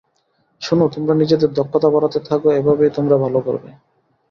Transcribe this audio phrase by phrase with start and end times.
[0.61, 3.69] শোনো, তোমরা নিজেদের দক্ষতা বাড়াতে থাকো, এভাবেই তোমরা ভালো করবে।